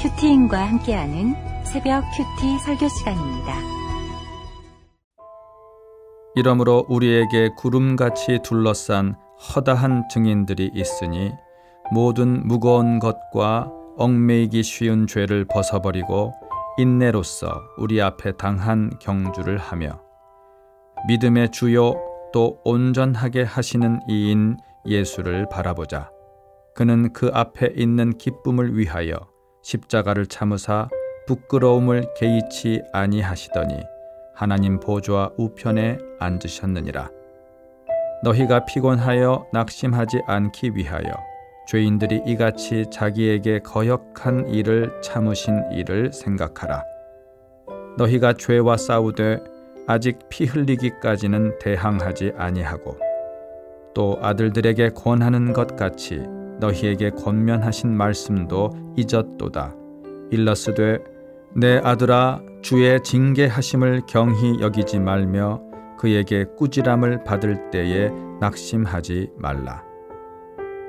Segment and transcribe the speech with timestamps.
[0.00, 3.54] 큐티인과 함께하는 새벽 큐티 설교 시간입니다.
[6.34, 11.32] 이러므로 우리에게 구름같이 둘러싼 허다한 증인들이 있으니
[11.92, 16.32] 모든 무거운 것과 얽매이기 쉬운 죄를 벗어버리고
[16.78, 20.00] 인내로서 우리 앞에 당한 경주를 하며
[21.08, 21.94] 믿음의 주요
[22.32, 24.56] 또 온전하게 하시는 이인
[24.86, 26.10] 예수를 바라보자.
[26.74, 29.14] 그는 그 앞에 있는 기쁨을 위하여
[29.62, 30.88] 십자가를 참으사
[31.26, 33.74] 부끄러움을 개의치 아니하시더니
[34.34, 37.10] 하나님 보좌 우편에 앉으셨느니라.
[38.22, 41.10] 너희가 피곤하여 낙심하지 않기 위하여
[41.68, 46.82] 죄인들이 이같이 자기에게 거역한 일을 참으신 일을 생각하라.
[47.96, 49.38] 너희가 죄와 싸우되
[49.86, 52.96] 아직 피 흘리기까지는 대항하지 아니하고
[53.94, 56.22] 또 아들들에게 권하는 것 같이
[56.60, 59.74] 너희에게 권면하신 말씀도 잊었도다.
[60.30, 60.98] 일러스되
[61.54, 65.60] 내 아들아 주의 징계하심을 경히 여기지 말며
[65.98, 69.82] 그에게 꾸지람을 받을 때에 낙심하지 말라.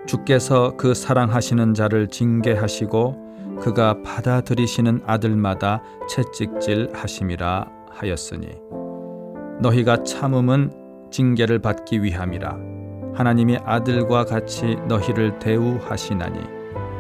[0.06, 8.48] 주께서 그 사랑하시는 자를 징계하시고 그가 받아들이시는 아들마다 채찍질 하심이라 하였으니
[9.62, 12.81] 너희가 참음은 징계를 받기 위함이라
[13.14, 16.40] 하나님이 아들과 같이 너희를 대우하시나니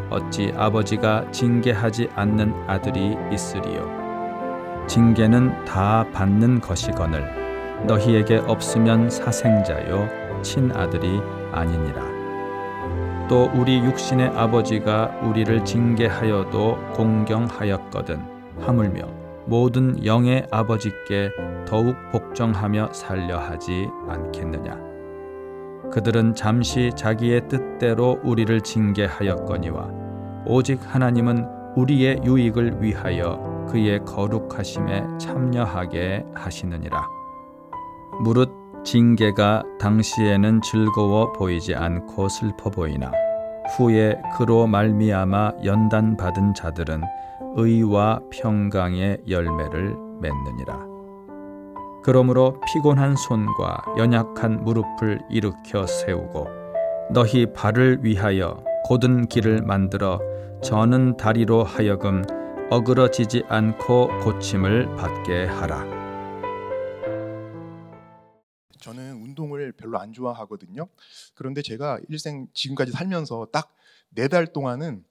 [0.09, 4.85] 어찌 아버지가 징계하지 않는 아들이 있으리요?
[4.87, 10.07] 징계는 다 받는 것이거늘 너희에게 없으면 사생자요
[10.41, 12.21] 친아들이 아니니라.
[13.29, 18.19] 또 우리 육신의 아버지가 우리를 징계하여도 공경하였거든
[18.59, 19.03] 하물며
[19.45, 21.31] 모든 영의 아버지께
[21.65, 24.90] 더욱 복종하며 살려 하지 않겠느냐
[25.91, 29.89] 그들은 잠시 자기의 뜻대로 우리를 징계하였거니와
[30.45, 37.07] 오직 하나님은 우리의 유익을 위하여 그의 거룩하심에 참여하게 하시느니라
[38.23, 38.49] 무릇
[38.83, 43.11] 징계가 당시에는 즐거워 보이지 않고 슬퍼 보이나
[43.77, 47.01] 후에 그로 말미암아 연단 받은 자들은
[47.55, 50.90] 의와 평강의 열매를 맺느니라.
[52.03, 56.47] 그러므로 피곤한 손과 연약한 무릎을 일으켜 세우고
[57.13, 60.19] 너희 발을 위하여 곧은 길을 만들어
[60.63, 62.23] 저는 다리로 하여금
[62.69, 65.85] 어그러지지 않고 고침을 받게 하라.
[68.79, 70.87] 저는 운동을 별로 안 좋아하거든요.
[71.35, 73.75] 그런데 제가 일생 지금까지 살면서 딱
[74.13, 75.05] 네 달 동안은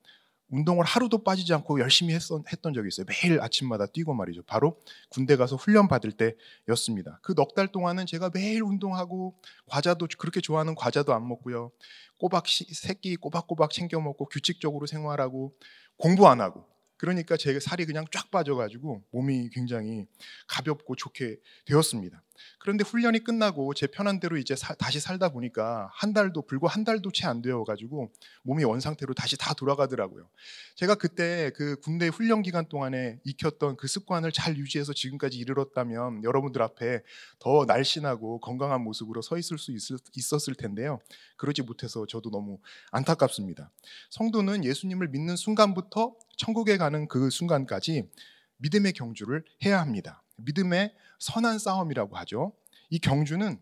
[0.51, 3.07] 운동을 하루도 빠지지 않고 열심히 했던, 했던 적이 있어요.
[3.09, 4.43] 매일 아침마다 뛰고 말이죠.
[4.43, 7.21] 바로 군대 가서 훈련 받을 때였습니다.
[7.23, 9.35] 그 넉 달 동안은 제가 매일 운동하고
[9.67, 11.71] 과자도 그렇게 좋아하는 과자도 안 먹고요.
[12.19, 15.55] 꼬박 새끼 꼬박꼬박 챙겨 먹고 규칙적으로 생활하고
[15.97, 20.07] 공부 안 하고 그러니까 제 살이 그냥 쫙 빠져가지고 몸이 굉장히
[20.49, 22.23] 가볍고 좋게 되었습니다.
[22.59, 26.85] 그런데 훈련이 끝나고 제 편한 대로 이제 사, 다시 살다 보니까 한 달도 불과 한
[26.85, 28.11] 달도 채 안 되어 가지고
[28.43, 30.29] 몸이 원 상태로 다시 다 돌아가더라고요.
[30.75, 36.61] 제가 그때 그 군대 훈련 기간 동안에 익혔던 그 습관을 잘 유지해서 지금까지 이르렀다면 여러분들
[36.63, 37.01] 앞에
[37.39, 39.73] 더 날씬하고 건강한 모습으로 서 있을 수
[40.15, 41.01] 있었을 텐데요.
[41.37, 42.59] 그러지 못해서 저도 너무
[42.91, 43.71] 안타깝습니다.
[44.11, 48.09] 성도는 예수님을 믿는 순간부터 천국에 가는 그 순간까지
[48.59, 50.23] 믿음의 경주를 해야 합니다.
[50.45, 52.53] 믿음의 선한 싸움이라고 하죠.
[52.89, 53.59] 이 경주는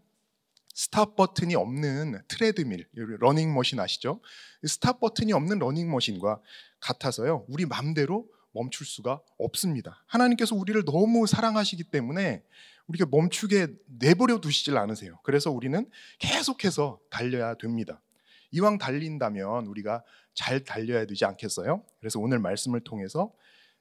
[0.74, 4.20] stop 버튼이 없는 트레드밀, 러닝머신 아시죠?
[4.64, 6.40] stop 버튼이 없는 러닝머신과
[6.80, 7.44] 같아서요.
[7.48, 10.04] 우리 맘대로 멈출 수가 없습니다.
[10.06, 12.44] 하나님께서 우리를 너무 사랑하시기 때문에
[12.86, 13.68] 우리가 멈추게
[13.98, 15.18] 내버려 두시질 않으세요.
[15.22, 18.00] 그래서 우리는 계속해서 달려야 됩니다.
[18.52, 20.02] 이왕 달린다면 우리가
[20.32, 21.82] 잘 달려야 되지 않겠어요?
[22.00, 23.32] 그래서 오늘 말씀을 통해서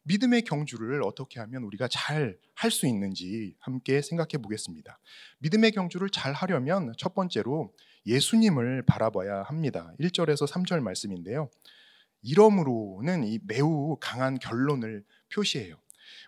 [0.07, 5.00] 믿음의 경주를 어떻게 하면 우리가 잘 할 수 있는지 함께 생각해 보겠습니다.
[5.40, 7.72] 믿음의 경주를 잘 하려면 첫 번째로
[8.07, 9.94] 예수님을 바라봐야 합니다.
[10.00, 11.50] 1절에서 3절 말씀인데요.
[12.23, 15.75] 이러므로는 이 매우 강한 결론을 표시해요.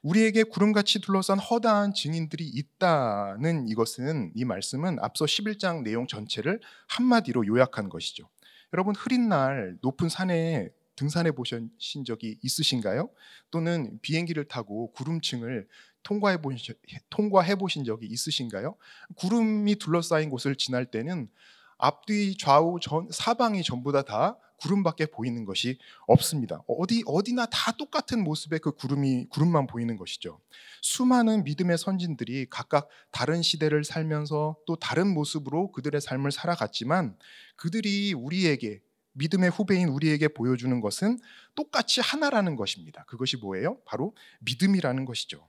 [0.03, 7.89] 우리에게 구름같이 둘러싼 허다한 증인들이 있다는 이것은 이 말씀은 앞서 11장 내용 전체를 한마디로 요약한
[7.89, 8.29] 것이죠.
[8.73, 11.69] 여러분 흐린 날 높은 산에 등산해 보신
[12.05, 13.09] 적이 있으신가요?
[13.51, 15.67] 또는 비행기를 타고 구름층을
[16.03, 16.75] 통과해 보신,
[17.09, 18.75] 통과해 보신 적이 있으신가요?
[19.15, 21.29] 구름이 둘러싸인 곳을 지날 때는
[21.77, 26.63] 앞뒤 좌우 전, 사방이 전부 다, 다 구름밖에 보이는 것이 없습니다.
[26.67, 30.41] 어디 어디나 다 똑같은 모습의 그 구름이 구름만 보이는 것이죠.
[30.81, 37.17] 수많은 믿음의 선진들이 각각 다른 시대를 살면서 또 다른 모습으로 그들의 삶을 살아갔지만
[37.55, 38.81] 그들이 우리에게
[39.19, 41.19] 믿음의 후배인 우리에게 보여주는 것은
[41.53, 43.03] 똑같이 하나라는 것입니다.
[43.05, 43.77] 그것이 뭐예요?
[43.85, 45.47] 바로 믿음이라는 것이죠.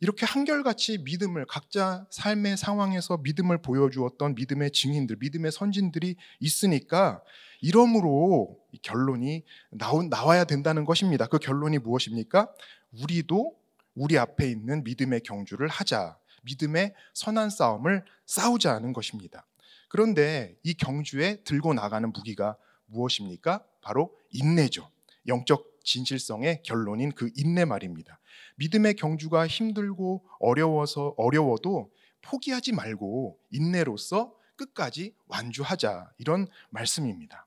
[0.00, 7.22] 이렇게 한결같이 믿음을 각자 삶의 상황에서 믿음을 보여주었던 믿음의 증인들, 믿음의 선진들이 있으니까
[7.60, 11.26] 이러므로 결론이 나온, 나와야 된다는 것입니다.
[11.26, 12.52] 그 결론이 무엇입니까?
[13.00, 13.56] 우리도
[13.94, 16.18] 우리 앞에 있는 믿음의 경주를 하자.
[16.42, 19.46] 믿음의 선한 싸움을 싸우자는 것입니다.
[19.88, 23.64] 그런데 이 경주에 들고 나가는 무기가 무엇입니까?
[23.80, 24.90] 바로 인내죠.
[25.26, 28.18] 영적 진실성의 결론인 그 인내 말입니다.
[28.56, 31.90] 믿음의 경주가 힘들고 어려워서 어려워도
[32.22, 37.46] 포기하지 말고 인내로서 끝까지 완주하자 이런 말씀입니다.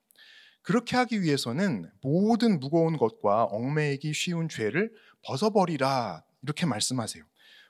[0.62, 4.92] 그렇게 하기 위해서는 모든 무거운 것과 얽매이기 쉬운 죄를
[5.24, 7.24] 벗어버리라 이렇게 말씀하세요.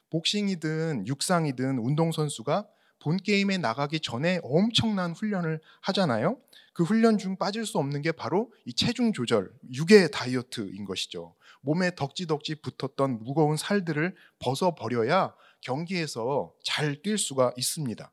[0.10, 2.68] 복싱이든 육상이든 운동선수가
[3.00, 6.40] 본 게임에 나가기 전에 엄청난 훈련을 하잖아요.
[6.74, 11.36] 그 훈련 중 빠질 수 없는 게 바로 이 체중 조절, 유계 다이어트인 것이죠.
[11.62, 18.12] 몸에 덕지덕지 붙었던 무거운 살들을 벗어버려야 경기에서 잘 뛸 수가 있습니다.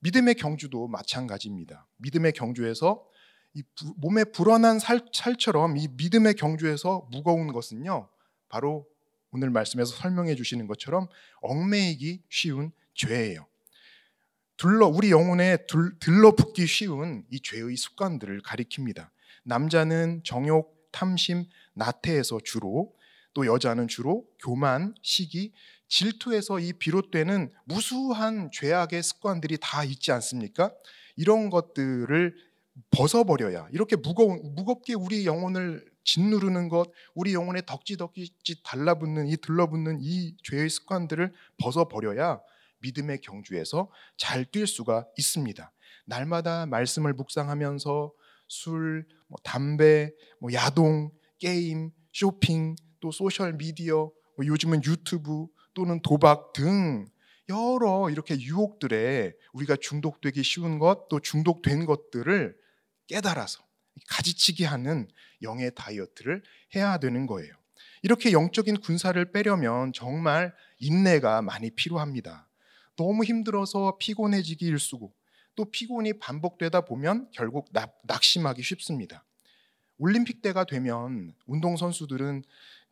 [0.00, 1.86] 믿음의 경주도 마찬가지입니다.
[1.96, 3.04] 믿음의 경주에서
[3.54, 3.62] 이
[3.96, 8.08] 몸에 불어난 살, 살처럼 이 믿음의 경주에서 무거운 것은요,
[8.48, 8.86] 바로
[9.30, 11.08] 오늘 말씀에서 설명해 주시는 것처럼
[11.40, 13.46] 얽매이기 쉬운 죄예요.
[14.56, 19.08] 둘러 우리 영혼에 둘, 들러붙기 쉬운 이 죄의 습관들을 가리킵니다.
[19.44, 22.94] 남자는 정욕, 탐심, 나태에서 주로
[23.34, 25.52] 또 여자는 주로 교만, 시기,
[25.88, 30.72] 질투에서 이 비롯되는 무수한 죄악의 습관들이 다 있지 않습니까?
[31.16, 32.34] 이런 것들을
[32.90, 40.36] 벗어버려야 이렇게 무거운 무겁게 우리 영혼을 짓누르는 것, 우리 영혼에 덕지덕지 달라붙는 이 들러붙는 이
[40.42, 42.40] 죄의 습관들을 벗어버려야
[42.84, 45.72] 믿음의 경주에서 잘 뛸 수가 있습니다.
[46.04, 48.12] 날마다 말씀을 묵상하면서
[48.46, 56.52] 술, 뭐 담배, 뭐 야동, 게임, 쇼핑, 또 소셜 미디어, 뭐 요즘은 유튜브 또는 도박
[56.52, 57.06] 등
[57.48, 62.56] 여러 이렇게 유혹들에 우리가 중독되기 쉬운 것, 또 중독된 것들을
[63.06, 63.64] 깨달아서
[64.08, 65.08] 가지치기 하는
[65.42, 66.42] 영의 다이어트를
[66.74, 67.52] 해야 되는 거예요.
[68.02, 72.43] 이렇게 영적인 군사를 빼려면 정말 인내가 많이 필요합니다.
[72.96, 75.12] 너무 힘들어서 피곤해지기 일쑤고
[75.56, 79.24] 또 피곤이 반복되다 보면 결국 낙, 낙심하기 쉽습니다.
[79.98, 82.42] 올림픽 때가 되면 운동 선수들은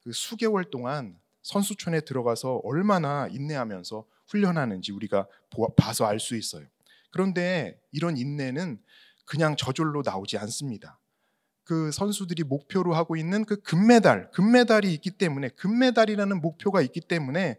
[0.00, 5.26] 그 수개월 동안 선수촌에 들어가서 얼마나 인내하면서 훈련하는지 우리가
[5.76, 6.66] 봐서 알 수 있어요.
[7.10, 8.80] 그런데 이런 인내는
[9.24, 10.98] 그냥 저절로 나오지 않습니다.
[11.64, 17.58] 그 선수들이 목표로 하고 있는 그 금메달, 금메달이 있기 때문에 금메달이라는 목표가 있기 때문에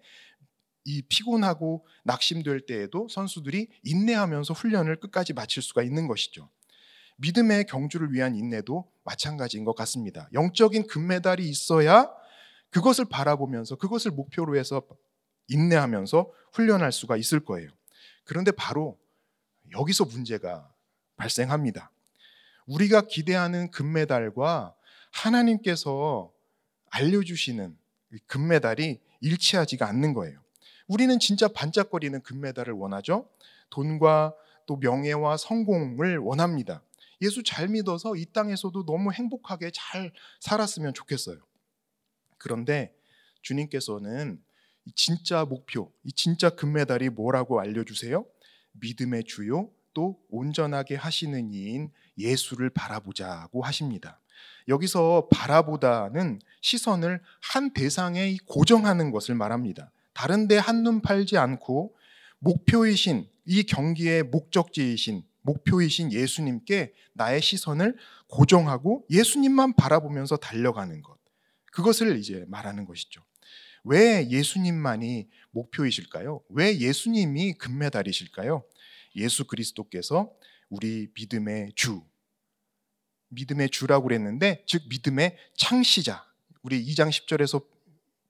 [0.85, 6.49] 이 피곤하고 낙심될 때에도 선수들이 인내하면서 훈련을 끝까지 마칠 수가 있는 것이죠.
[7.17, 10.27] 믿음의 경주를 위한 인내도 마찬가지인 것 같습니다.
[10.33, 12.09] 영적인 금메달이 있어야
[12.69, 14.81] 그것을 바라보면서 그것을 목표로 해서
[15.47, 17.69] 인내하면서 훈련할 수가 있을 거예요.
[18.23, 18.97] 그런데 바로
[19.71, 20.73] 여기서 문제가
[21.17, 21.91] 발생합니다.
[22.65, 24.75] 우리가 기대하는 금메달과
[25.11, 26.31] 하나님께서
[26.89, 27.77] 알려주시는
[28.27, 30.42] 금메달이 일치하지가 않는 거예요.
[30.87, 33.29] 우리는 진짜 반짝거리는 금메달을 원하죠.
[33.69, 34.35] 돈과
[34.65, 36.83] 또 명예와 성공을 원합니다.
[37.21, 41.37] 예수 잘 믿어서 이 땅에서도 너무 행복하게 잘 살았으면 좋겠어요.
[42.37, 42.93] 그런데
[43.41, 44.41] 주님께서는
[44.95, 48.25] 진짜 목표, 이 진짜 금메달이 뭐라고 알려주세요?
[48.73, 54.19] 믿음의 주요 또 온전하게 하시는 이인 예수를 바라보자고 하십니다.
[54.67, 59.92] 여기서 바라보다는 시선을 한 대상에 고정하는 것을 말합니다.
[60.13, 61.95] 다른데 한눈 팔지 않고
[62.39, 71.17] 목표이신 이 경기의 목적지이신 목표이신 예수님께 나의 시선을 고정하고 예수님만 바라보면서 달려가는 것.
[71.71, 73.21] 그것을 이제 말하는 것이죠.
[73.83, 76.41] 왜 예수님만이 목표이실까요?
[76.49, 78.63] 왜 예수님이 금메달이실까요?
[79.15, 80.31] 예수 그리스도께서
[80.69, 82.03] 우리 믿음의 주,
[83.29, 86.25] 믿음의 주라고 그랬는데, 즉 믿음의 창시자.
[86.61, 87.65] 우리 2장 10절에서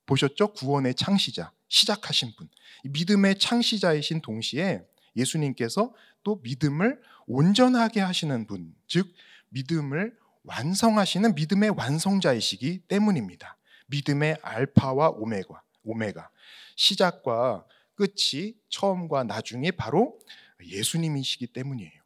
[0.06, 0.54] 보셨죠?
[0.54, 2.48] 구원의 창시자, 시작하신 분.
[2.84, 4.84] 믿음의 창시자이신 동시에
[5.15, 5.92] 예수님께서
[6.24, 9.12] 또 믿음을 온전하게 하시는 분, 즉
[9.50, 13.58] 믿음을 완성하시는 믿음의 완성자이시기 때문입니다.
[13.88, 16.30] 믿음의 알파와 오메가, 오메가.
[16.75, 17.65] 시작과
[17.96, 20.20] 끝이 처음과 나중이 바로
[20.63, 22.03] 예수님이시기 때문이에요.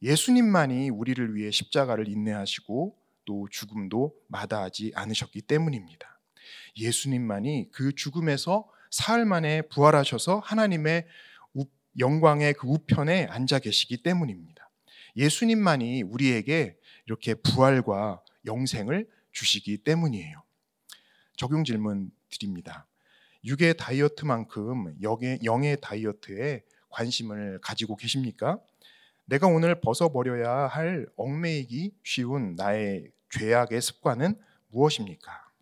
[0.00, 6.18] 예수님만이 우리를 위해 십자가를 인내하시고 또 죽음도 마다하지 않으셨기 때문입니다.
[6.76, 11.06] 예수님만이 그 죽음에서 사흘 만에 부활하셔서 하나님의
[11.98, 14.70] 영광의 그 우편에 앉아 계시기 때문입니다.
[15.16, 20.42] 예수님만이 우리에게 이렇게 부활과 영생을 주시기 때문이에요.
[21.36, 22.86] 적용 질문 드립니다.
[23.44, 28.60] 육의 다이어트만큼 영의, 영의 다이어트에 관심을 가지고 계십니까?
[29.24, 35.52] 내가 오늘 벗어버려야 할 얽매이기 쉬운 나의 죄악의 습관은 무엇입니까?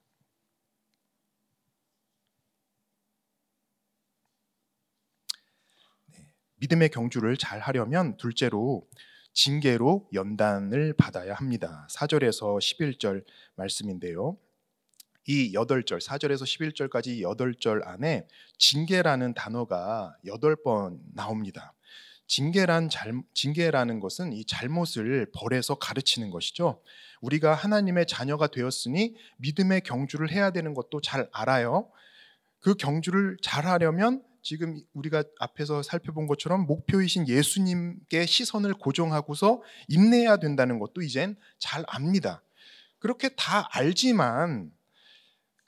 [6.07, 8.87] 네, 믿음의 경주를 잘 하려면 둘째로
[9.33, 11.87] 징계로 연단을 받아야 합니다.
[11.91, 13.25] 4절에서 11절
[13.57, 14.37] 말씀인데요.
[15.27, 18.27] 이 8절, 4절에서 11절까지 8절 안에
[18.59, 21.75] 징계라는 단어가 8번 나옵니다.
[22.27, 26.83] 징계란 잘, 징계라는 것은 이 잘못을 벌해서 가르치는 것이죠.
[27.21, 31.91] 우리가 하나님의 자녀가 되었으니 믿음의 경주를 해야 되는 것도 잘 알아요.
[32.61, 40.79] 그 경주를 잘 하려면 지금 우리가 앞에서 살펴본 것처럼 목표이신 예수님께 시선을 고정하고서 인내해야 된다는
[40.79, 42.43] 것도 이젠 잘 압니다.
[42.99, 44.71] 그렇게 다 알지만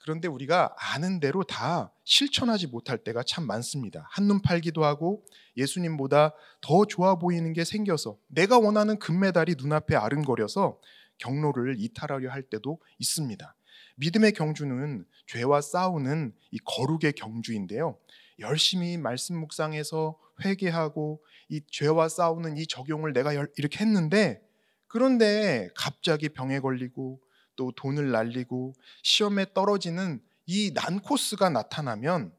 [0.03, 4.05] 그런데 우리가 아는 대로 다 실천하지 못할 때가 참 많습니다.
[4.11, 5.23] 한눈 팔기도 하고
[5.55, 10.77] 예수님보다 더 좋아 보이는 게 생겨서 내가 원하는 금메달이 눈앞에 아른거려서
[11.19, 13.55] 경로를 이탈하려 할 때도 있습니다.
[13.95, 17.97] 믿음의 경주는 죄와 싸우는 이 거룩의 경주인데요.
[18.39, 24.41] 열심히 말씀 묵상해서 회개하고 이 죄와 싸우는 이 적용을 내가 이렇게 했는데
[24.87, 27.19] 그런데 갑자기 병에 걸리고
[27.55, 28.73] 또 돈을 날리고
[29.03, 32.33] 시험에 떨어지는 이 난코스가 나타나면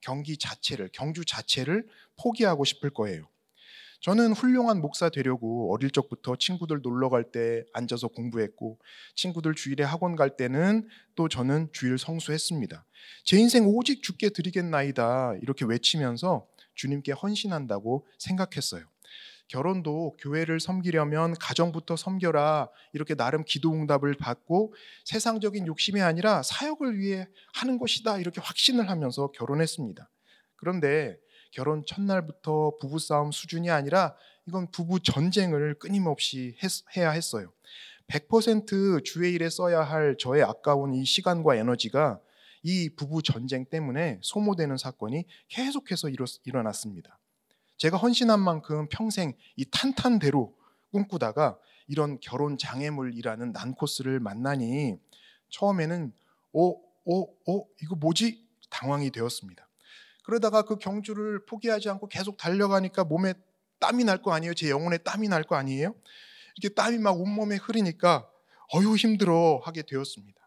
[0.00, 3.28] 경기 자체를 경주 자체를 포기하고 싶을 거예요.
[4.00, 8.78] 저는 훌륭한 목사 되려고 어릴 적부터 친구들 놀러 갈 때 앉아서 공부했고
[9.16, 10.86] 친구들 주일에 학원 갈 때는
[11.16, 12.84] 또 저는 주일 성수했습니다.
[13.24, 18.84] 제 인생 오직 죽게 드리겠나이다 이렇게 외치면서 주님께 헌신한다고 생각했어요.
[19.48, 24.74] 결혼도 교회를 섬기려면 가정부터 섬겨라 이렇게 나름 기도 응답을 받고
[25.04, 30.08] 세상적인 욕심이 아니라 사역을 위해 하는 것이다 이렇게 확신을 하면서 결혼했습니다.
[30.56, 31.18] 그런데
[31.50, 34.14] 결혼 첫날부터 부부싸움 수준이 아니라
[34.46, 37.52] 이건 부부 전쟁을 끊임없이 했, 해야 했어요.
[38.08, 42.20] 100% 주의 일에 써야 할 저의 아까운 이 시간과 에너지가
[42.62, 46.08] 이 부부 전쟁 때문에 소모되는 사건이 계속해서
[46.44, 47.18] 일어났습니다.
[47.76, 50.56] 제가 헌신한 만큼 평생 이 탄탄대로
[50.90, 54.98] 꿈꾸다가 이런 결혼 장애물이라는 난코스를 만나니
[55.50, 56.12] 처음에는
[56.52, 58.46] 오, 오, 오, 이거 뭐지?
[58.70, 59.67] 당황이 되었습니다.
[60.28, 63.32] 그러다가 그 경주를 포기하지 않고 계속 달려가니까 몸에
[63.80, 64.52] 땀이 날 거 아니에요?
[64.52, 65.94] 제 영혼에 땀이 날 거 아니에요?
[66.54, 68.28] 이렇게 땀이 막 온몸에 흐르니까
[68.74, 70.38] 어휴 힘들어 하게 되었습니다.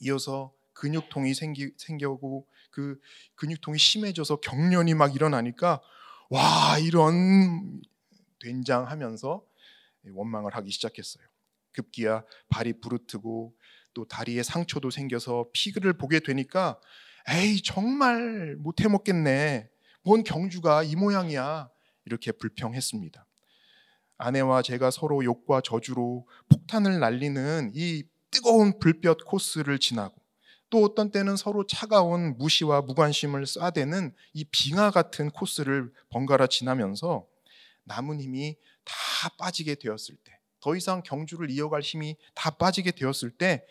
[0.00, 2.98] 이어서 근육통이 생기, 생겨고 그
[3.36, 5.80] 근육통이 심해져서 경련이 막 일어나니까
[6.28, 7.80] 와 이런
[8.40, 9.44] 된장 하면서
[10.04, 11.24] 원망을 하기 시작했어요.
[11.72, 13.54] 급기야 발이 부르트고
[13.94, 16.80] 또 다리에 상처도 생겨서 피를 보게 되니까
[17.28, 19.68] 에이 정말 못해 먹겠네.
[20.02, 21.68] 뭔 경주가 이 모양이야.
[22.04, 23.26] 이렇게 불평했습니다.
[24.18, 30.20] 아내와 제가 서로 욕과 저주로 폭탄을 날리는 이 뜨거운 불볕 코스를 지나고
[30.70, 37.26] 또 어떤 때는 서로 차가운 무시와 무관심을 쏴대는 이 빙하 같은 코스를 번갈아 지나면서
[37.84, 38.94] 남은 힘이 다
[39.38, 43.66] 빠지게 되었을 때, 더 이상 경주를 이어갈 힘이 다 빠지게 되었을 때,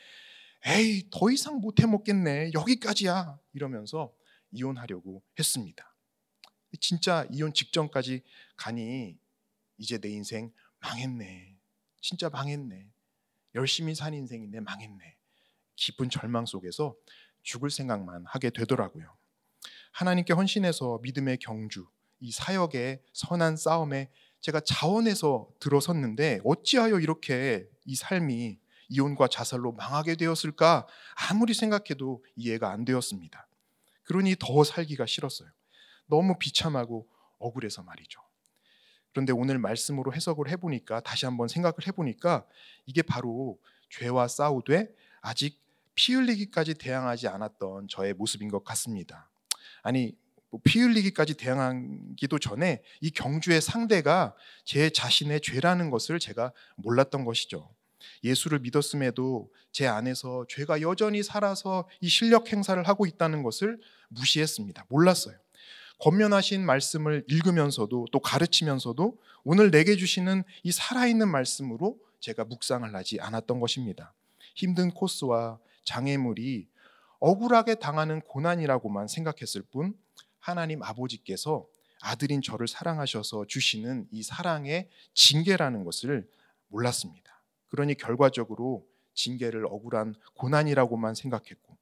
[0.65, 2.51] 에이, 더 이상 못 해 먹겠네.
[2.53, 3.39] 여기까지야.
[3.53, 4.13] 이러면서
[4.51, 5.95] 이혼하려고 했습니다.
[6.79, 8.23] 진짜 이혼 직전까지
[8.55, 9.17] 가니
[9.77, 11.57] 이제 내 인생 망했네.
[12.01, 12.89] 진짜 망했네.
[13.55, 15.17] 열심히 산 인생인데 망했네.
[15.75, 16.95] 깊은 절망 속에서
[17.41, 19.15] 죽을 생각만 하게 되더라고요.
[19.93, 21.87] 하나님께 헌신해서 믿음의 경주,
[22.19, 24.11] 이 사역의 선한 싸움에
[24.41, 30.87] 제가 자원해서 들어섰는데 어찌하여 이렇게 이 삶이 이혼과 자살로 망하게 되었을까
[31.29, 33.47] 아무리 생각해도 이해가 안 되었습니다.
[34.03, 35.49] 그러니 더 살기가 싫었어요.
[36.07, 38.19] 너무 비참하고 억울해서 말이죠.
[39.11, 42.45] 그런데 오늘 말씀으로 해석을 해보니까 다시 한번 생각을 해보니까
[42.85, 45.61] 이게 바로 죄와 싸우되 아직
[45.95, 49.29] 피 흘리기까지 대항하지 않았던 저의 모습인 것 같습니다.
[49.81, 50.15] 아니
[50.51, 57.69] 뭐피 흘리기까지 대항하기도 전에 이 경주의 상대가 제 자신의 죄라는 것을 제가 몰랐던 것이죠.
[58.23, 63.79] 예수를 믿었음에도 제 안에서 죄가 여전히 살아서 이 실력 행사를 하고 있다는 것을
[64.09, 64.85] 무시했습니다.
[64.89, 65.35] 몰랐어요.
[65.99, 73.59] 권면하신 말씀을 읽으면서도 또 가르치면서도 오늘 내게 주시는 이 살아있는 말씀으로 제가 묵상을 하지 않았던
[73.59, 74.13] 것입니다.
[74.55, 76.67] 힘든 코스와 장애물이
[77.19, 79.93] 억울하게 당하는 고난이라고만 생각했을 뿐
[80.39, 81.67] 하나님 아버지께서
[82.01, 86.29] 아들인 저를 사랑하셔서 주시는 이 사랑의 징계라는 것을
[86.69, 87.28] 몰랐습니다.
[87.69, 91.77] 그러니 결과적으로 징계를 억울한 고난이라고만 생각했고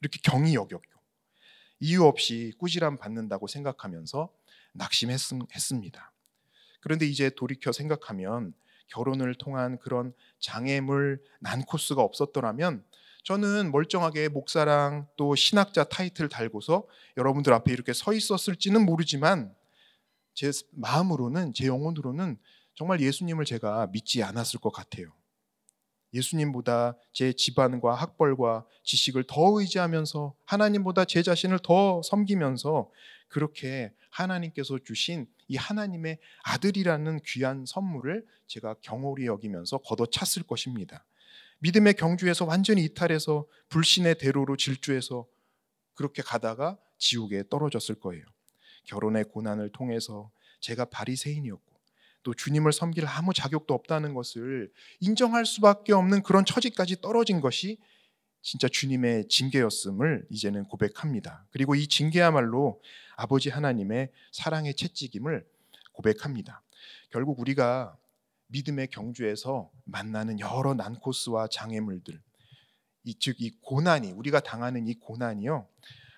[0.00, 1.00] 이렇게 경이 여겼고
[1.80, 4.30] 이유 없이 꾸지람 받는다고 생각하면서
[4.74, 6.12] 낙심했습니다.
[6.80, 8.54] 그런데 이제 돌이켜 생각하면
[8.88, 12.84] 결혼을 통한 그런 장애물 난코스가 없었더라면
[13.22, 19.54] 저는 멀쩡하게 목사랑 또 신학자 타이틀 달고서 여러분들 앞에 이렇게 서 있었을지는 모르지만
[20.34, 22.38] 제 마음으로는 제 영혼으로는
[22.80, 25.12] 정말 예수님을 제가 믿지 않았을 것 같아요.
[26.14, 32.90] 예수님보다 제 집안과 학벌과 지식을 더 의지하면서 하나님보다 제 자신을 더 섬기면서
[33.28, 41.04] 그렇게 하나님께서 주신 이 하나님의 아들이라는 귀한 선물을 제가 경홀히 여기면서 걷어찼을 것입니다.
[41.58, 45.26] 믿음의 경주에서 완전히 이탈해서 불신의 대로로 질주해서
[45.92, 48.24] 그렇게 가다가 지옥에 떨어졌을 거예요.
[48.84, 51.69] 결혼의 고난을 통해서 제가 바리새인이었고
[52.22, 57.78] 또 주님을 섬길 아무 자격도 없다는 것을 인정할 수밖에 없는 그런 처지까지 떨어진 것이
[58.42, 61.46] 진짜 주님의 징계였음을 이제는 고백합니다.
[61.50, 62.80] 그리고 이 징계야말로
[63.16, 65.46] 아버지 하나님의 사랑의 채찍임을
[65.92, 66.62] 고백합니다.
[67.10, 67.96] 결국 우리가
[68.48, 72.20] 믿음의 경주에서 만나는 여러 난코스와 장애물들,
[73.04, 75.68] 이즉이 고난이 우리가 당하는 이 고난이요.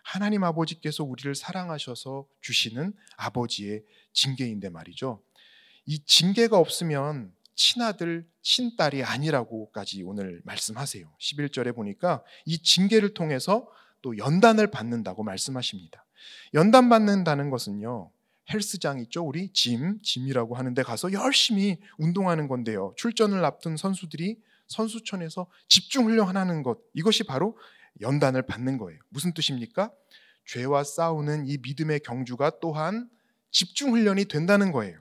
[0.04, 5.22] 하나님 아버지께서 우리를 사랑하셔서 주시는 아버지의 징계인데 말이죠.
[5.86, 11.06] 이 징계가 없으면 친아들, 친딸이 아니라고까지 오늘 말씀하세요.
[11.20, 13.68] 11절에 보니까 이 징계를 통해서
[14.00, 16.04] 또 연단을 받는다고 말씀하십니다.
[16.54, 18.10] 연단 받는다는 것은요.
[18.52, 19.24] 헬스장 있죠?
[19.24, 22.94] 우리 짐, 짐이라고 하는데 가서 열심히 운동하는 건데요.
[22.96, 26.78] 출전을 앞둔 선수들이 선수촌에서 집중 훈련하는 것.
[26.94, 27.56] 이것이 바로
[28.00, 28.98] 연단을 받는 거예요.
[29.08, 29.92] 무슨 뜻입니까?
[30.46, 33.08] 죄와 싸우는 이 믿음의 경주가 또한
[33.50, 35.00] 집중 훈련이 된다는 거예요.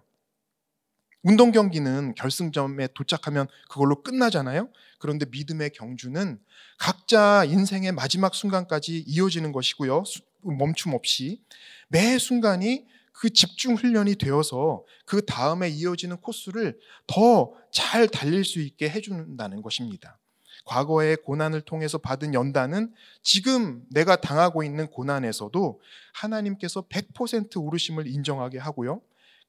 [1.23, 4.69] 운동 경기는 결승점에 도착하면 그걸로 끝나잖아요.
[4.99, 6.39] 그런데 믿음의 경주는
[6.77, 10.03] 각자 인생의 마지막 순간까지 이어지는 것이고요.
[10.41, 11.41] 멈춤 없이
[11.89, 18.89] 매 순간이 그 집중 훈련이 되어서 그 다음에 이어지는 코스를 더 잘 달릴 수 있게
[18.89, 20.19] 해준다는 것입니다.
[20.65, 22.93] 과거의 고난을 통해서 받은 연단은
[23.23, 25.81] 지금 내가 당하고 있는 고난에서도
[26.13, 29.01] 하나님께서 100% 우르심을 인정하게 하고요.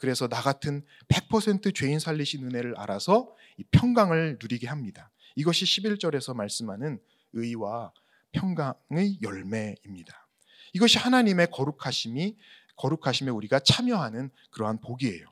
[0.02, 5.12] 그래서 나 같은 100% 죄인 살리신 은혜를 알아서 이 평강을 누리게 합니다.
[5.36, 6.98] 이것이 11절에서 말씀하는
[7.34, 7.92] 의와
[8.32, 10.26] 평강의 열매입니다.
[10.72, 12.36] 이것이 하나님의 거룩하심이
[12.74, 15.24] 거룩하심에 우리가 참여하는 그러한 복이에요.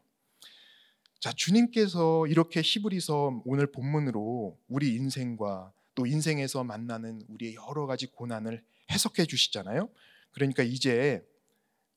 [1.18, 8.62] 자, 주님께서 이렇게 히브리서 오늘 본문으로 우리 인생과 또 인생에서 만나는 우리의 여러 가지 고난을
[8.92, 9.88] 해석해 주시잖아요.
[10.30, 11.26] 그러니까 이제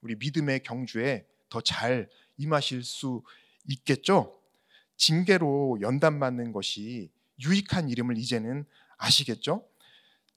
[0.02, 3.24] 우리 믿음의 경주에 더 잘 임하실 수
[3.68, 4.40] 있겠죠?
[4.98, 7.12] 징계로 연단 받는 것이
[7.44, 8.66] 유익한 이름을 이제는
[8.98, 9.68] 아시겠죠?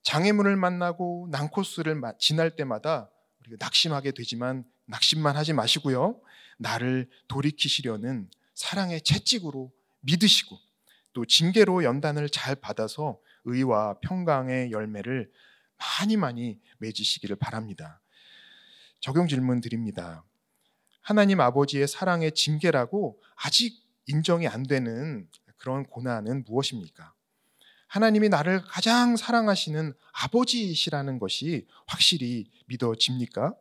[0.03, 6.21] 장애물을 만나고 난코스를 지날 때마다 우리가 낙심하게 되지만 낙심만 하지 마시고요.
[6.59, 10.57] 나를 돌이키시려는 사랑의 채찍으로 믿으시고
[11.13, 15.31] 또 징계로 연단을 잘 받아서 의와 평강의 열매를
[15.79, 18.01] 많이 많이 맺으시기를 바랍니다.
[19.01, 20.25] 적용 질문 드립니다.
[21.07, 27.15] 하나님 아버지의 사랑의 징계라고 아직 인정이 안 되는 그런 고난은 무엇입니까?
[27.87, 33.55] 하나님이 나를 가장 사랑하시는 아버지시라는 것이 확실히 믿어집니까?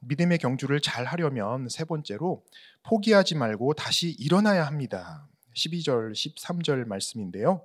[0.00, 2.44] 믿음의 경주를 잘 하려면 세 번째로
[2.82, 5.28] 포기하지 말고 다시 일어나야 합니다.
[5.54, 7.64] 12절, 13절 말씀인데요.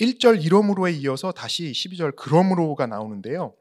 [0.00, 3.54] 1절 이러므로에 이어서 다시 12절 그러므로가 나오는데요.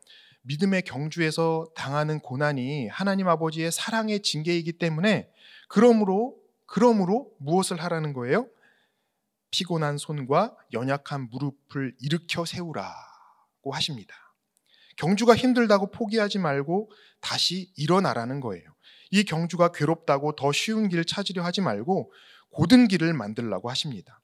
[0.43, 5.29] 믿음의 경주에서 당하는 고난이 하나님 아버지의 사랑의 징계이기 때문에
[5.67, 8.47] 그러므로 그러므로 무엇을 하라는 거예요?
[9.51, 14.15] 피곤한 손과 연약한 무릎을 일으켜 세우라고 하십니다.
[14.95, 18.63] 경주가 힘들다고 포기하지 말고 다시 일어나라는 거예요.
[19.11, 22.11] 이 경주가 괴롭다고 더 쉬운 길을 찾으려 하지 말고
[22.51, 24.20] 고든 길을 만들라고 하십니다.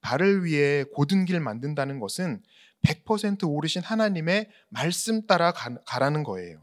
[0.00, 2.42] 발을 위해 고든 길 만든다는 것은
[2.86, 6.62] 100% 오르신 하나님의 말씀 따라 가라는 거예요.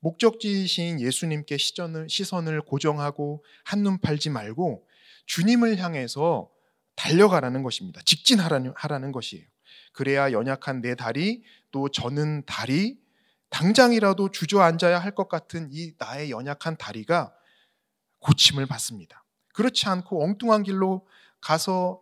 [0.00, 4.86] 목적지이신 예수님께 시선을 고정하고 한눈 팔지 말고
[5.26, 6.50] 주님을 향해서
[6.96, 8.02] 달려가라는 것입니다.
[8.04, 9.44] 직진하라는 것이에요.
[9.92, 12.98] 그래야 연약한 내 다리 또 저는 다리
[13.48, 17.32] 당장이라도 주저앉아야 할 것 같은 이 나의 연약한 다리가
[18.18, 19.24] 고침을 받습니다.
[19.54, 21.06] 그렇지 않고 엉뚱한 길로
[21.40, 22.00] 가서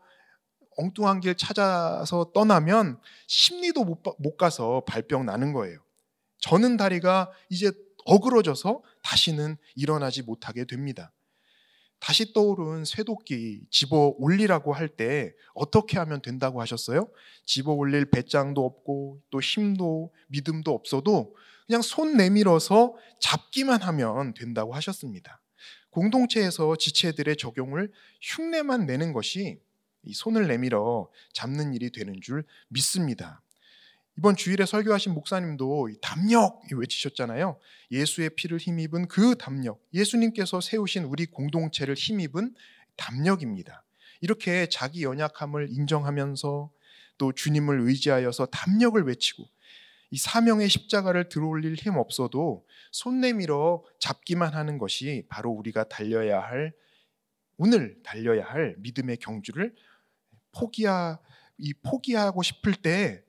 [0.77, 5.79] 엉뚱한 길 찾아서 떠나면 심리도 못, 못 가서 발병 나는 거예요.
[6.39, 7.71] 저는 다리가 이제
[8.05, 11.13] 어그러져서 다시는 일어나지 못하게 됩니다.
[12.01, 17.09] 다시 떠오른 쇠도끼 집어 올리라고 할 때 어떻게 하면 된다고 하셨어요?
[17.47, 25.41] 집어 올릴 배짱도 없고 또 힘도 믿음도 없어도 그냥 손 내밀어서 잡기만 하면 된다고 하셨습니다.
[25.91, 29.61] 공동체에서 지체들의 적용을 흉내만 내는 것이
[30.05, 33.43] 이 손을 내밀어 잡는 일이 되는 줄 믿습니다.
[34.19, 37.59] 이번 주일에 설교하신 목사님도 담력 외치셨잖아요.
[37.91, 42.55] 예수의 피를 힘입은 그 담력, 예수님께서 세우신 우리 공동체를 힘입은
[42.97, 43.85] 담력입니다.
[44.21, 46.71] 이렇게 자기 연약함을 인정하면서
[47.19, 49.45] 또 주님을 의지하여서 담력을 외치고
[50.11, 56.75] 이 사명의 십자가를 들어올릴 힘 없어도 손 내밀어 잡기만 하는 것이 바로 우리가 달려야 할
[57.57, 59.75] 오늘 달려야 할 믿음의 경주를
[60.53, 61.19] 포기하
[61.59, 63.23] 이 포기하고 싶을 때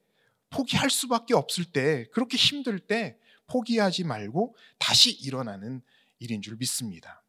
[0.49, 5.81] 포기할 수밖에 없을 때 그렇게 힘들 때 포기하지 말고 다시 일어나는
[6.19, 7.23] 일인 줄 믿습니다.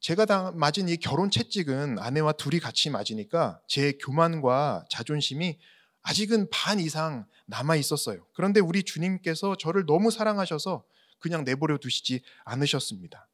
[0.00, 5.58] 제가 다 맞은 이 결혼 채찍은 아내와 둘이 같이 맞으니까 제 교만과 자존심이
[6.02, 8.26] 아직은 반 이상 남아 있었어요.
[8.34, 10.84] 그런데 우리 주님께서 저를 너무 사랑하셔서
[11.20, 13.28] 그냥 내버려 두시지 않으셨습니다.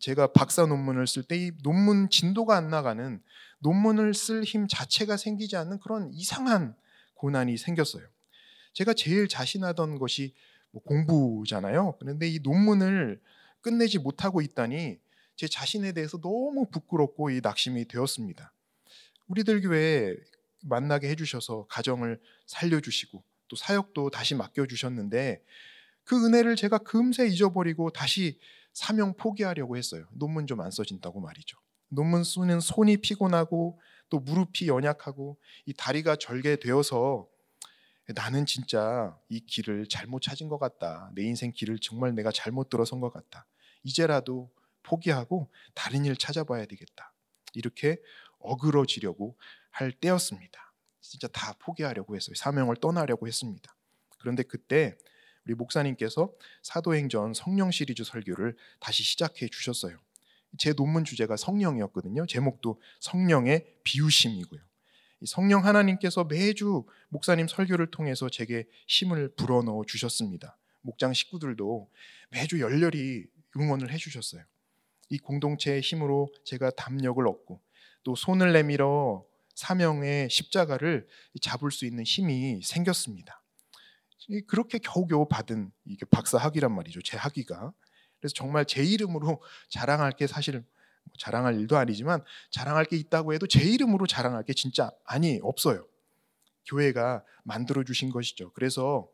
[0.00, 3.22] 제가 박사 논문을 쓸 때 이 논문 진도가 안 나가는
[3.58, 6.74] 논문을 쓸 힘 자체가 생기지 않는 그런 이상한
[7.14, 8.06] 고난이 생겼어요.
[8.72, 10.34] 제가 제일 자신하던 것이
[10.70, 11.96] 뭐 공부잖아요.
[11.98, 13.20] 그런데 이 논문을
[13.62, 14.98] 끝내지 못하고 있다니
[15.36, 18.52] 제 자신에 대해서 너무 부끄럽고 이 낙심이 되었습니다.
[19.28, 20.14] 우리들 교회
[20.62, 25.42] 만나게 해주셔서 가정을 살려주시고 또 사역도 다시 맡겨주셨는데
[26.04, 28.38] 그 은혜를 제가 금세 잊어버리고 다시
[28.72, 30.06] 사명 포기하려고 했어요.
[30.12, 31.56] 논문 좀 안 써진다고 말이죠.
[31.88, 37.26] 논문 쓰는 손이 피곤하고 또 무릎이 연약하고 이 다리가 절개되어서
[38.14, 41.10] 나는 진짜 이 길을 잘못 찾은 것 같다.
[41.14, 43.46] 내 인생 길을 정말 내가 잘못 들어선 것 같다.
[43.82, 44.50] 이제라도
[44.82, 47.12] 포기하고 다른 일 찾아봐야 되겠다.
[47.54, 47.98] 이렇게
[48.38, 49.36] 어그러지려고
[49.70, 50.72] 할 때였습니다.
[51.00, 52.34] 진짜 다 포기하려고 했어요.
[52.36, 53.74] 사명을 떠나려고 했습니다.
[54.18, 54.96] 그런데 그때
[55.44, 59.98] 우리 목사님께서 사도행전 성령 시리즈 설교를 다시 시작해 주셨어요.
[60.58, 62.26] 제 논문 주제가 성령이었거든요.
[62.26, 64.60] 제목도 성령의 비우심이고요.
[65.26, 70.58] 성령 하나님께서 매주 목사님 설교를 통해서 제게 힘을 불어넣어 주셨습니다.
[70.82, 71.90] 목장 식구들도
[72.30, 73.24] 매주 열렬히
[73.56, 74.42] 응원을 해주셨어요.
[75.08, 77.60] 이 공동체의 힘으로 제가 담력을 얻고
[78.04, 81.08] 또 손을 내밀어 사명의 십자가를
[81.40, 83.42] 잡을 수 있는 힘이 생겼습니다.
[84.46, 87.00] 그렇게 겨우겨우 받은 이게 박사 학위란 말이죠.
[87.02, 87.72] 제 학위가.
[88.26, 93.46] 그래서 정말 제 이름으로 자랑할 게 사실 뭐 자랑할 일도 아니지만 자랑할 게 있다고 해도
[93.46, 95.86] 제 이름으로 자랑할 게 진짜 아니 없어요.
[96.66, 98.52] 교회가 만들어 주신 것이죠.
[98.52, 99.08] 그래서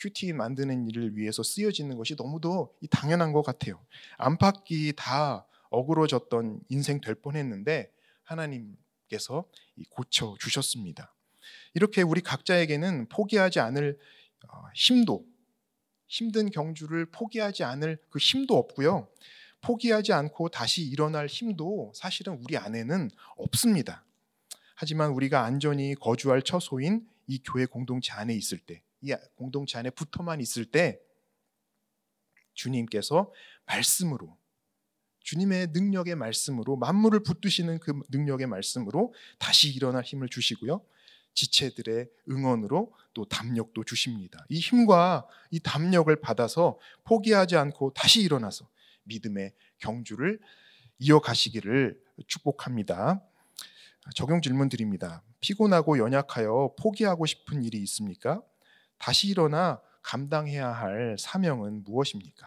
[0.00, 3.80] 큐티 만드는 일을 위해서 쓰여지는 것이 너무도 당연한 것 같아요.
[4.18, 7.92] 안팎이 다 어그러졌던 인생 될 뻔했는데
[8.24, 9.44] 하나님께서
[9.90, 11.14] 고쳐 주셨습니다.
[11.74, 13.96] 이렇게 우리 각자에게는 포기하지 않을
[14.48, 15.24] 어, 힘도
[16.06, 19.08] 힘든 경주를 포기하지 않을 그 힘도 없고요.
[19.60, 24.04] 포기하지 않고 다시 일어날 힘도 사실은 우리 안에는 없습니다.
[24.74, 30.40] 하지만 우리가 안전히 거주할 처소인 이 교회 공동체 안에 있을 때, 이 공동체 안에 붙어만
[30.40, 31.00] 있을 때
[32.54, 33.32] 주님께서
[33.66, 34.36] 말씀으로
[35.20, 40.80] 주님의 능력의 말씀으로 만물을 붙드시는 그 능력의 말씀으로 다시 일어날 힘을 주시고요.
[41.36, 44.44] 지체들의 응원으로 또 담력도 주십니다.
[44.48, 48.68] 이 힘과 이 담력을 받아서 포기하지 않고 다시 일어나서
[49.04, 50.40] 믿음의 경주를
[50.98, 53.22] 이어가시기를 축복합니다.
[54.14, 55.22] 적용 질문 드립니다.
[55.40, 58.42] 피곤하고 연약하여 포기하고 싶은 일이 있습니까?
[58.98, 62.46] 다시 일어나 감당해야 할 사명은 무엇입니까?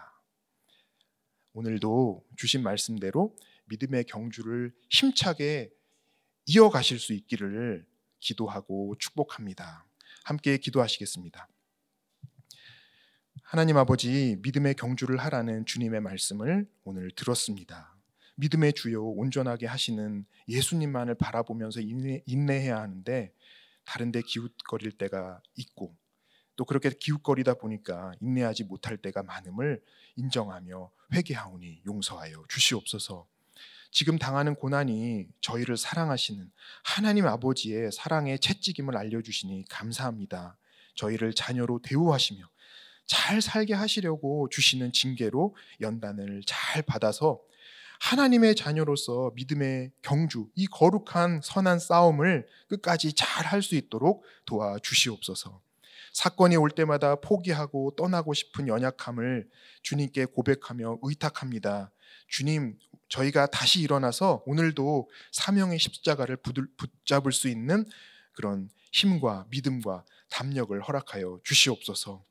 [1.54, 5.69] 오늘도 주신 말씀대로 믿음의 경주를 힘차게
[6.45, 7.86] 이어가실 수 있기를
[8.19, 9.86] 기도하고 축복합니다.
[10.23, 11.47] 함께 기도하시겠습니다.
[13.43, 17.95] 하나님 아버지 믿음의 경주를 하라는 주님의 말씀을 오늘 들었습니다.
[18.36, 22.23] 믿음의 주요 온전하게 하시는 예수님만을 바라보면서 인내,
[22.60, 23.34] 해야 하는데
[23.86, 25.95] 다른데 기웃거릴 때가 있고
[26.55, 29.82] 또 그렇게 기웃거리다 보니까 인내하지 못할 때가 많음을
[30.17, 33.28] 인정하며 회개하오니 용서하여 주시옵소서.
[33.91, 36.52] 지금 당하는 고난이 저희를 사랑하시는
[36.84, 40.58] 하나님 아버지의 사랑의 채찍임을 알려주시니 감사합니다.
[40.95, 42.47] 저희를 자녀로 대우하시며
[43.08, 47.41] 잘 살게 하시려고 주시는 징계로 연단을 잘 받아서
[47.99, 55.62] 하나님의 자녀로서 믿음의 경주, 이 거룩한 선한 싸움을 끝까지 잘 할 수 있도록 도와주시옵소서.
[56.13, 59.47] 사건이 올 때마다 포기하고 떠나고 싶은 연약함을
[59.83, 61.91] 주님께 고백하며 의탁합니다.
[62.27, 62.77] 주님,
[63.09, 66.37] 저희가 다시 일어나서 오늘도 사명의 십자가를
[66.77, 67.85] 붙잡을 수 있는
[68.33, 72.23] 그런 힘과 믿음과 담력을 허락하여 주시옵소서.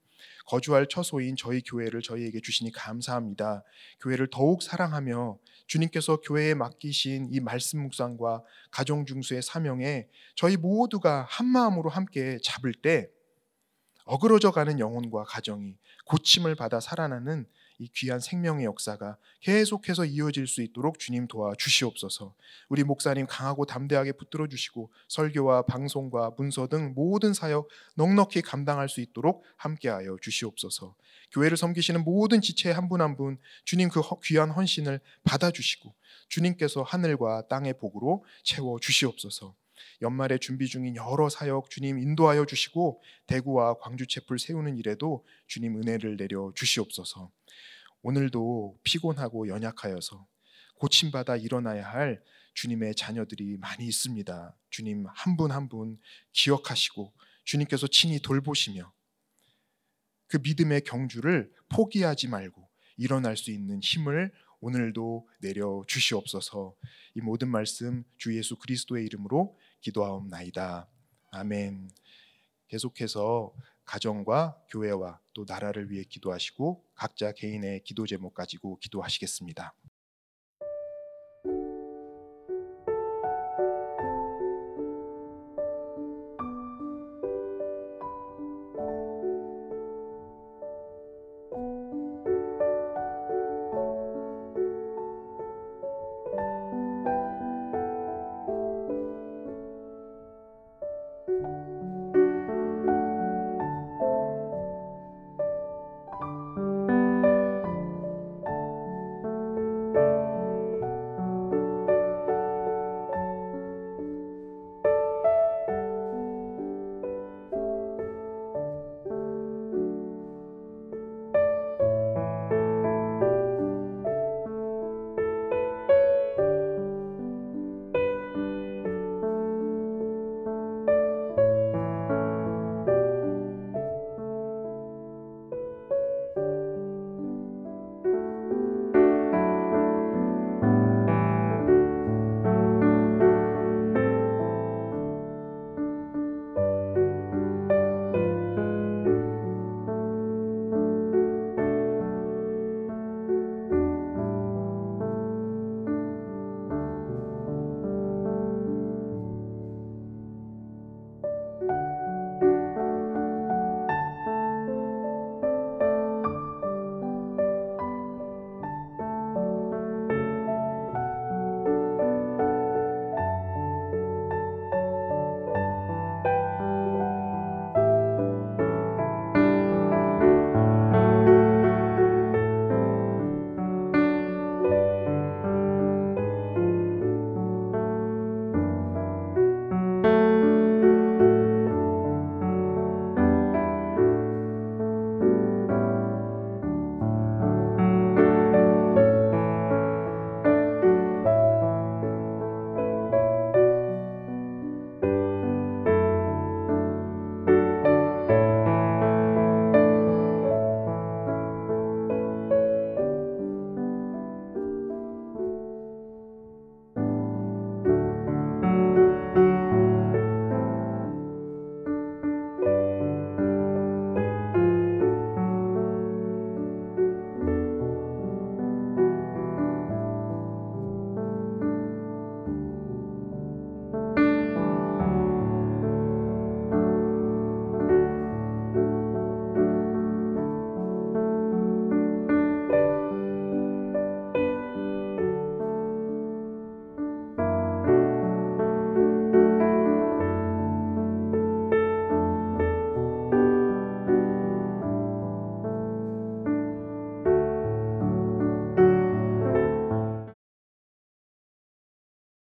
[0.47, 3.63] 거주할 처소인 저희 교회를 저희에게 주시니 감사합니다.
[4.01, 11.47] 교회를 더욱 사랑하며 주님께서 교회에 맡기신 이 말씀 묵상과 가정 중수의 사명에 저희 모두가 한
[11.47, 13.11] 마음으로 함께 잡을 때
[14.09, 17.47] 어그러져 가는 영혼과 가정이 고침을 받아 살아나는
[17.79, 22.35] 이 귀한 생명의 역사가 계속해서 이어질 수 있도록 주님 도와 주시옵소서.
[22.71, 29.03] 우리 목사님 강하고 담대하게 붙들어 주시고 설교와 방송과 문서 등 모든 사역 넉넉히 감당할 수
[29.03, 30.95] 있도록 함께하여 주시옵소서.
[31.31, 35.95] 교회를 섬기시는 모든 지체 한 분 한분 주님 그 귀한 헌신을 받아 주시고
[36.31, 39.55] 주님께서 하늘과 땅의 복으로 채워 주시옵소서.
[40.03, 46.17] 연말에 준비 중인 여러 사역 주님 인도하여 주시고 대구와 광주 채플 세우는 일에도 주님 은혜를
[46.17, 47.31] 내려 주시옵소서.
[48.03, 50.27] 오늘도 피곤하고 연약하여서
[50.77, 52.23] 고침받아 일어나야 할
[52.55, 54.57] 주님의 자녀들이 많이 있습니다.
[54.71, 55.99] 주님 한 분 한 분
[56.33, 57.13] 기억하시고
[57.45, 58.93] 주님께서 친히 돌보시며
[60.27, 66.75] 그 믿음의 경주를 포기하지 말고 일어날 수 있는 힘을 오늘도 내려 주시옵소서.
[67.15, 70.89] 이 모든 말씀 주 예수 그리스도의 이름으로 기도하옵나이다.
[71.31, 71.91] 아멘.
[72.69, 73.53] 계속해서
[73.85, 79.75] 가정과 교회와 또 나라를 위해 기도하시고 각자 개인의 기도 제목 가지고 기도하시겠습니다.